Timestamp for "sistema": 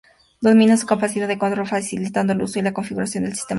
3.33-3.43